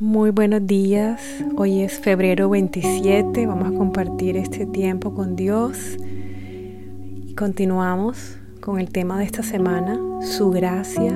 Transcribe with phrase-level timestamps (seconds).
[0.00, 1.20] Muy buenos días,
[1.58, 5.98] hoy es febrero 27, vamos a compartir este tiempo con Dios
[7.28, 11.12] y continuamos con el tema de esta semana, su gracia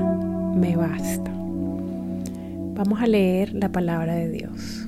[0.54, 1.30] me basta.
[2.74, 4.86] Vamos a leer la palabra de Dios.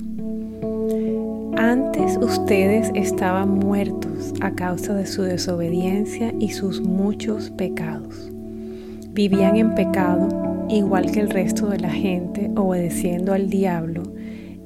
[1.57, 8.29] Antes ustedes estaban muertos a causa de su desobediencia y sus muchos pecados.
[9.09, 14.03] Vivían en pecado igual que el resto de la gente, obedeciendo al diablo,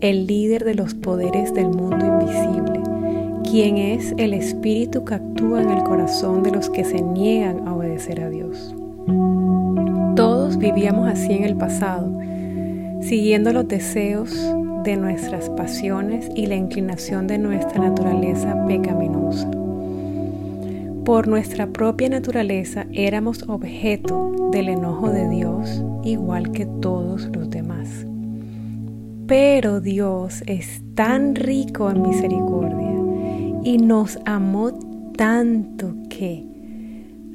[0.01, 2.81] el líder de los poderes del mundo invisible,
[3.49, 7.75] quien es el espíritu que actúa en el corazón de los que se niegan a
[7.75, 8.75] obedecer a Dios.
[10.15, 12.11] Todos vivíamos así en el pasado,
[13.01, 14.33] siguiendo los deseos
[14.83, 19.60] de nuestras pasiones y la inclinación de nuestra naturaleza pecaminosa.
[21.05, 28.05] Por nuestra propia naturaleza éramos objeto del enojo de Dios igual que todos los demás.
[29.25, 32.93] Pero Dios es tan rico en misericordia
[33.63, 34.73] y nos amó
[35.17, 36.45] tanto que,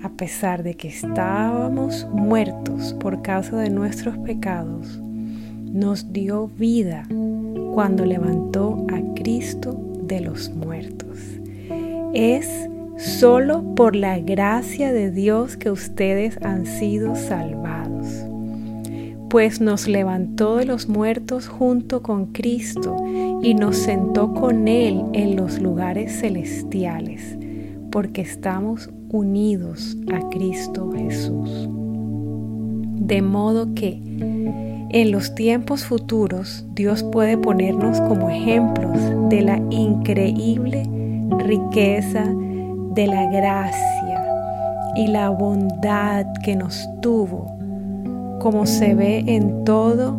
[0.00, 5.00] a pesar de que estábamos muertos por causa de nuestros pecados,
[5.64, 7.04] nos dio vida
[7.74, 11.18] cuando levantó a Cristo de los muertos.
[12.14, 18.06] Es solo por la gracia de Dios que ustedes han sido salvados,
[19.28, 22.96] pues nos levantó de los muertos junto con Cristo
[23.42, 27.36] y nos sentó con Él en los lugares celestiales,
[27.90, 31.68] porque estamos unidos a Cristo Jesús.
[32.98, 34.00] De modo que
[34.90, 40.88] en los tiempos futuros Dios puede ponernos como ejemplos de la increíble
[41.38, 42.34] riqueza
[42.96, 44.24] de la gracia
[44.96, 47.46] y la bondad que nos tuvo,
[48.40, 50.16] como se ve en todo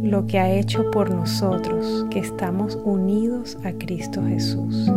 [0.00, 4.90] lo que ha hecho por nosotros, que estamos unidos a Cristo Jesús.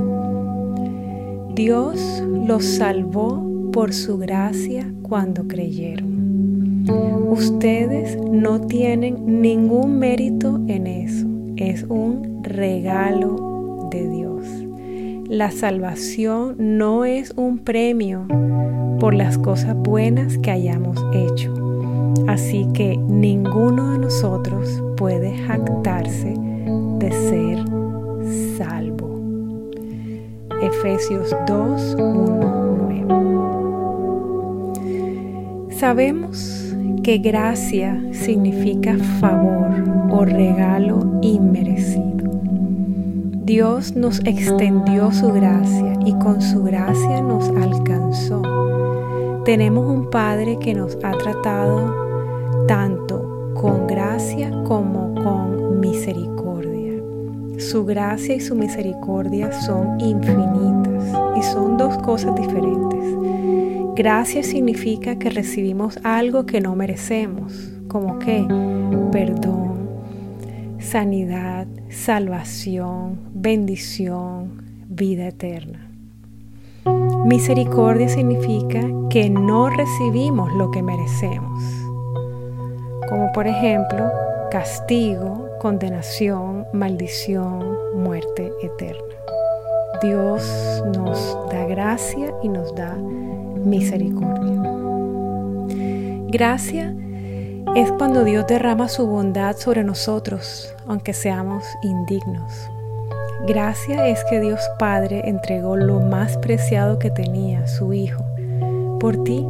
[1.55, 6.85] Dios los salvó por su gracia cuando creyeron.
[7.31, 11.25] Ustedes no tienen ningún mérito en eso,
[11.57, 14.64] es un regalo de Dios.
[15.29, 18.27] La salvación no es un premio
[18.99, 21.51] por las cosas buenas que hayamos hecho.
[22.27, 26.35] Así que ninguno de nosotros puede jactarse
[26.99, 27.57] de ser
[28.55, 29.19] salvo.
[30.61, 32.75] Efesios 2, 1,
[35.67, 35.75] 9.
[35.75, 39.71] Sabemos que gracia significa favor
[40.11, 42.14] o regalo inmerecido.
[43.45, 48.41] Dios nos extendió su gracia y con su gracia nos alcanzó.
[49.45, 56.93] Tenemos un Padre que nos ha tratado tanto con gracia como con misericordia.
[57.59, 61.05] Su gracia y su misericordia son infinitas
[61.37, 63.05] y son dos cosas diferentes.
[63.95, 67.53] Gracia significa que recibimos algo que no merecemos,
[67.87, 68.43] como que
[69.11, 69.74] perdón,
[70.85, 75.89] sanidad, salvación, bendición, vida eterna.
[77.25, 81.63] Misericordia significa que no recibimos lo que merecemos,
[83.09, 84.11] como por ejemplo
[84.51, 89.01] castigo, condenación, maldición, muerte eterna.
[90.03, 94.61] Dios nos da gracia y nos da misericordia.
[96.27, 96.95] Gracia
[97.75, 102.69] es cuando Dios derrama su bondad sobre nosotros, aunque seamos indignos.
[103.45, 108.23] Gracia es que Dios Padre entregó lo más preciado que tenía, su Hijo,
[108.97, 109.45] por ti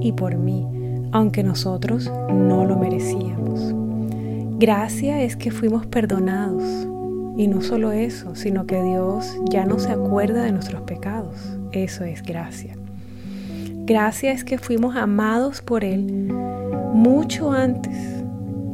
[0.00, 0.68] y por mí,
[1.10, 3.74] aunque nosotros no lo merecíamos.
[4.60, 6.62] Gracia es que fuimos perdonados.
[7.36, 11.36] Y no solo eso, sino que Dios ya no se acuerda de nuestros pecados.
[11.70, 12.76] Eso es gracia.
[13.84, 16.32] Gracia es que fuimos amados por Él
[16.98, 18.24] mucho antes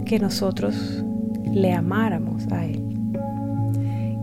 [0.07, 1.05] que nosotros
[1.53, 2.83] le amáramos a Él.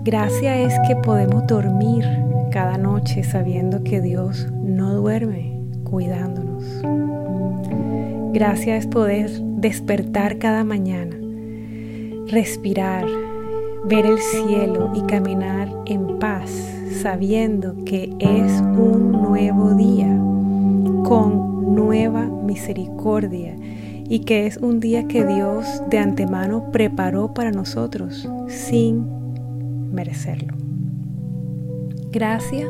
[0.04, 2.04] Gracia es que podemos dormir
[2.52, 6.64] cada noche sabiendo que Dios no duerme cuidándonos.
[8.34, 11.16] Gracia es poder despertar cada mañana,
[12.28, 13.06] respirar,
[13.86, 16.50] ver el cielo y caminar en paz
[17.04, 20.08] sabiendo que es un nuevo día
[21.04, 23.56] con nueva misericordia
[24.12, 29.08] y que es un día que Dios de antemano preparó para nosotros sin
[29.94, 30.54] merecerlo.
[32.12, 32.68] Gracia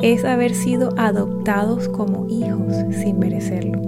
[0.00, 3.82] es haber sido adoptados como hijos sin merecerlo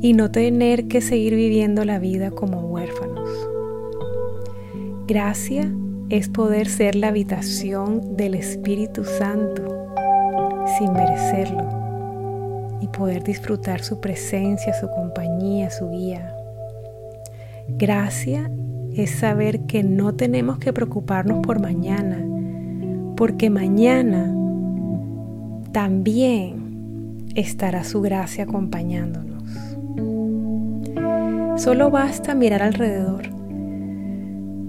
[0.00, 3.28] y no tener que seguir viviendo la vida como huérfanos.
[5.06, 5.70] Gracia
[6.08, 9.92] es poder ser la habitación del Espíritu Santo
[10.78, 11.79] sin merecerlo
[12.80, 16.34] y poder disfrutar su presencia, su compañía, su guía.
[17.68, 18.50] Gracia
[18.94, 22.24] es saber que no tenemos que preocuparnos por mañana,
[23.16, 24.34] porque mañana
[25.72, 29.44] también estará su gracia acompañándonos.
[31.56, 33.22] Solo basta mirar alrededor.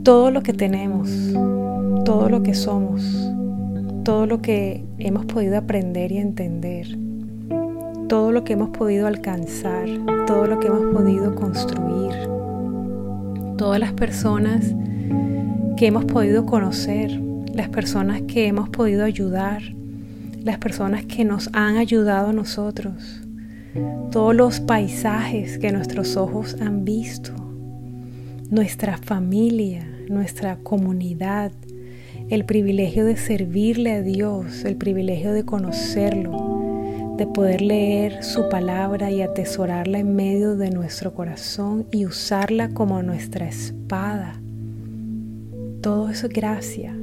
[0.04, 1.10] Todo lo que tenemos,
[2.06, 3.32] todo lo que somos,
[4.04, 6.98] todo lo que hemos podido aprender y entender,
[8.12, 9.88] todo lo que hemos podido alcanzar,
[10.28, 12.12] todo lo que hemos podido construir,
[13.58, 14.76] todas las personas
[15.78, 17.10] que hemos podido conocer,
[17.54, 19.62] las personas que hemos podido ayudar,
[20.44, 23.22] las personas que nos han ayudado a nosotros,
[24.12, 27.32] todos los paisajes que nuestros ojos han visto,
[28.50, 31.54] nuestra familia, nuestra comunidad,
[32.28, 36.51] el privilegio de servirle a Dios, el privilegio de conocerlo,
[37.18, 43.04] de poder leer su palabra y atesorarla en medio de nuestro corazón y usarla como
[43.04, 44.42] nuestra espada.
[45.82, 46.96] Todo eso es gracia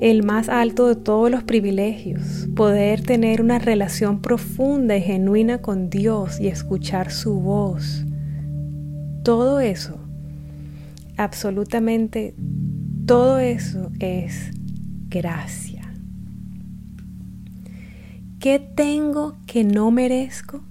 [0.00, 5.88] el más alto de todos los privilegios, poder tener una relación profunda y genuina con
[5.88, 8.04] Dios y escuchar su voz.
[9.22, 9.98] Todo eso,
[11.16, 12.34] absolutamente
[13.06, 14.50] todo eso es
[15.08, 15.75] gracia.
[18.40, 20.62] ¿Qué tengo que no merezco?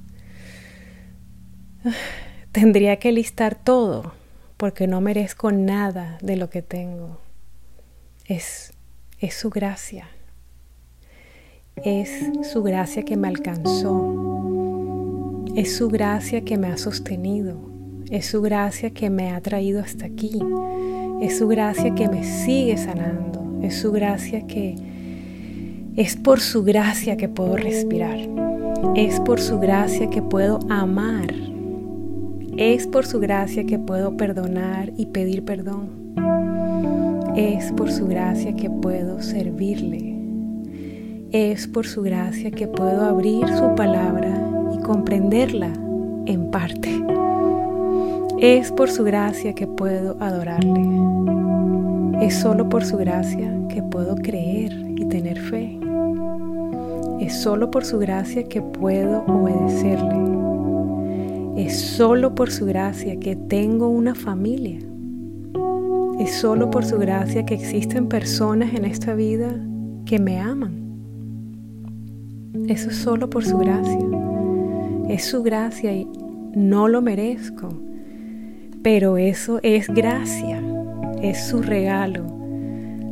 [2.52, 4.14] Tendría que listar todo
[4.58, 7.20] porque no merezco nada de lo que tengo.
[8.26, 8.76] Es
[9.20, 10.10] es su gracia.
[11.78, 12.10] Es
[12.52, 14.14] su gracia que me alcanzó.
[15.56, 17.58] Es su gracia que me ha sostenido.
[18.12, 20.40] Es su gracia que me ha traído hasta aquí.
[21.22, 23.60] Es su gracia que me sigue sanando.
[23.64, 24.95] Es su gracia que...
[25.96, 28.18] Es por su gracia que puedo respirar.
[28.98, 31.34] Es por su gracia que puedo amar.
[32.58, 35.88] Es por su gracia que puedo perdonar y pedir perdón.
[37.38, 40.18] Es por su gracia que puedo servirle.
[41.32, 45.72] Es por su gracia que puedo abrir su palabra y comprenderla
[46.26, 46.92] en parte.
[48.42, 50.90] Es por su gracia que puedo adorarle.
[52.22, 55.85] Es solo por su gracia que puedo creer y tener fe.
[57.20, 60.16] Es solo por su gracia que puedo obedecerle.
[61.56, 64.80] Es solo por su gracia que tengo una familia.
[66.20, 69.56] Es solo por su gracia que existen personas en esta vida
[70.06, 70.86] que me aman.
[72.68, 74.00] Eso es solo por su gracia.
[75.08, 76.08] Es su gracia y
[76.54, 77.70] no lo merezco.
[78.84, 80.62] Pero eso es gracia.
[81.22, 82.26] Es su regalo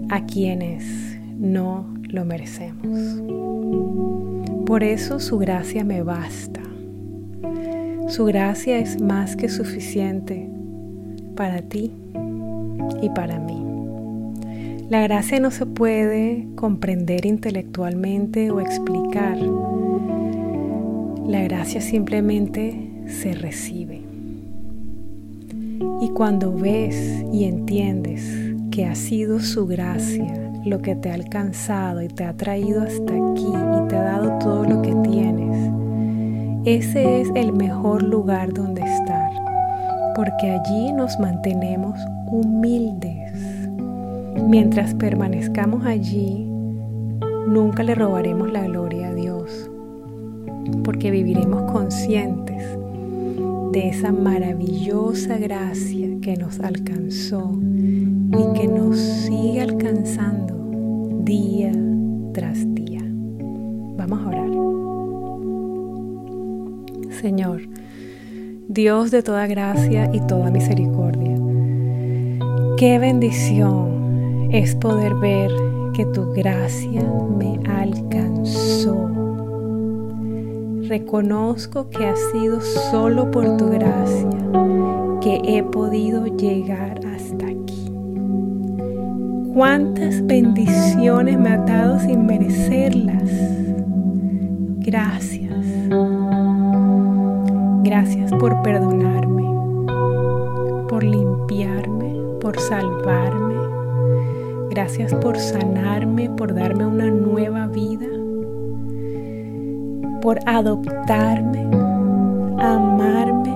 [0.09, 3.52] a quienes no lo merecemos.
[4.65, 6.61] Por eso su gracia me basta.
[8.07, 10.49] Su gracia es más que suficiente
[11.35, 11.91] para ti
[13.01, 13.61] y para mí.
[14.89, 19.37] La gracia no se puede comprender intelectualmente o explicar.
[21.27, 24.01] La gracia simplemente se recibe.
[26.01, 32.01] Y cuando ves y entiendes que ha sido su gracia lo que te ha alcanzado
[32.01, 33.62] y te ha traído hasta aquí
[33.93, 35.71] te ha dado todo lo que tienes,
[36.65, 39.29] ese es el mejor lugar donde estar,
[40.15, 43.31] porque allí nos mantenemos humildes.
[44.47, 46.43] Mientras permanezcamos allí,
[47.47, 49.69] nunca le robaremos la gloria a Dios,
[50.83, 52.63] porque viviremos conscientes
[53.73, 60.55] de esa maravillosa gracia que nos alcanzó y que nos sigue alcanzando
[61.23, 61.71] día
[62.33, 62.72] tras día.
[63.97, 64.49] Vamos a orar.
[67.21, 67.61] Señor,
[68.67, 71.37] Dios de toda gracia y toda misericordia,
[72.77, 75.51] Qué bendición es poder ver
[75.93, 77.01] que tu gracia
[77.37, 79.09] me alcanzó.
[80.89, 84.29] Reconozco que ha sido solo por tu gracia
[85.21, 87.89] que he podido llegar hasta aquí.
[89.53, 93.62] Cuántas bendiciones me ha dado sin merecerlas.
[94.93, 95.65] Gracias.
[97.83, 99.43] Gracias por perdonarme,
[100.87, 103.55] por limpiarme por salvarme.
[104.69, 108.07] Gracias por sanarme, por darme una nueva vida,
[110.21, 111.61] por adoptarme,
[112.59, 113.55] amarme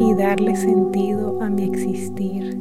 [0.00, 2.58] y darle sentido a mi existir.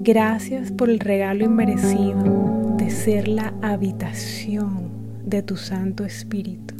[0.00, 4.88] Gracias por el regalo inmerecido de ser la habitación
[5.26, 6.71] de tu Santo Espíritu.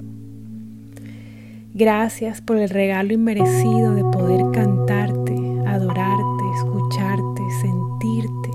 [1.74, 5.34] Gracias por el regalo inmerecido de poder cantarte,
[5.66, 8.50] adorarte, escucharte, sentirte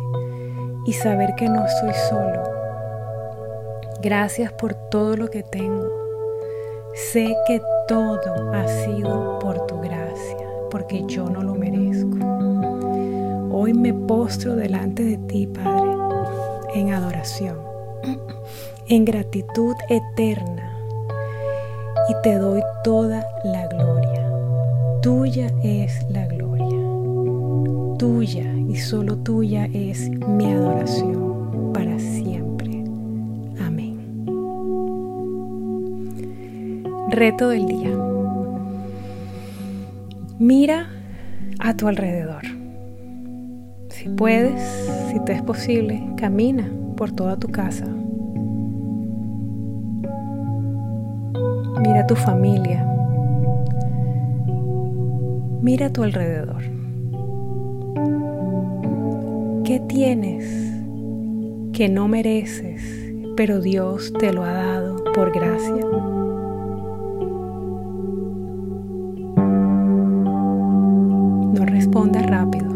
[0.86, 2.43] y saber que no estoy solo.
[4.03, 5.89] Gracias por todo lo que tengo.
[6.93, 10.38] Sé que todo ha sido por tu gracia,
[10.69, 12.19] porque yo no lo merezco.
[13.51, 15.91] Hoy me postro delante de ti, Padre,
[16.75, 17.57] en adoración,
[18.88, 20.76] en gratitud eterna,
[22.10, 24.30] y te doy toda la gloria.
[25.02, 27.98] Tuya es la gloria.
[27.98, 32.84] Tuya y solo tuya es mi adoración para siempre.
[33.60, 34.26] Amén.
[37.10, 37.98] Reto del día.
[40.40, 40.90] Mira
[41.60, 42.44] a tu alrededor.
[43.90, 44.62] Si puedes,
[45.12, 47.97] si te es posible, camina por toda tu casa.
[52.08, 52.86] Tu familia.
[55.62, 56.64] Mira a tu alrededor.
[59.66, 60.46] ¿Qué tienes
[61.74, 62.82] que no mereces,
[63.36, 65.86] pero Dios te lo ha dado por gracia?
[71.54, 72.68] No respondas rápido.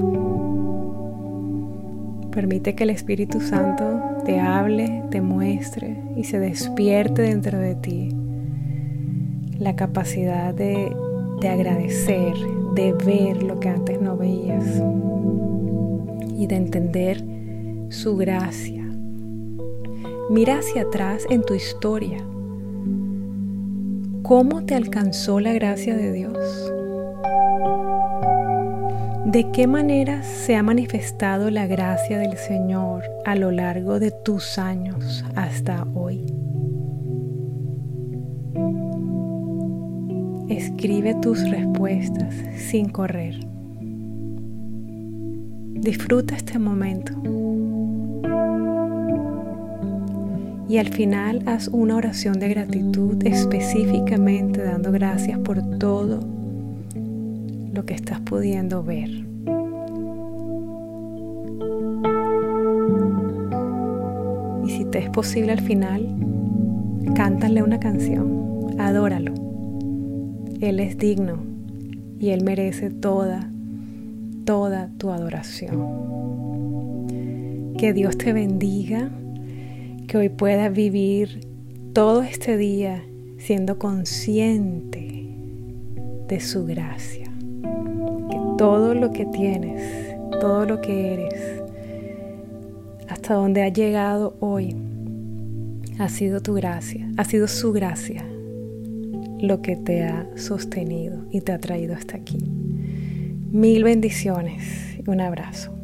[2.32, 8.21] Permite que el Espíritu Santo te hable, te muestre y se despierte dentro de ti
[9.62, 10.92] la capacidad de,
[11.40, 12.34] de agradecer,
[12.74, 14.66] de ver lo que antes no veías
[16.36, 17.24] y de entender
[17.90, 18.84] su gracia.
[20.32, 22.18] Mira hacia atrás en tu historia.
[24.24, 26.74] ¿Cómo te alcanzó la gracia de Dios?
[29.26, 34.58] ¿De qué manera se ha manifestado la gracia del Señor a lo largo de tus
[34.58, 36.51] años hasta hoy?
[40.52, 43.40] Escribe tus respuestas sin correr.
[45.80, 47.14] Disfruta este momento.
[50.68, 56.20] Y al final haz una oración de gratitud específicamente dando gracias por todo
[57.74, 59.10] lo que estás pudiendo ver.
[64.66, 66.14] Y si te es posible al final,
[67.16, 69.41] cántale una canción, adóralo.
[70.62, 71.40] Él es digno
[72.20, 73.50] y Él merece toda,
[74.46, 77.08] toda tu adoración.
[77.80, 79.10] Que Dios te bendiga,
[80.08, 81.48] que hoy puedas vivir
[81.94, 83.04] todo este día
[83.40, 85.26] siendo consciente
[86.28, 87.26] de su gracia.
[88.30, 91.64] Que todo lo que tienes, todo lo que eres,
[93.10, 94.76] hasta donde ha llegado hoy,
[95.98, 98.31] ha sido tu gracia, ha sido su gracia
[99.42, 102.38] lo que te ha sostenido y te ha traído hasta aquí.
[103.52, 105.81] Mil bendiciones y un abrazo.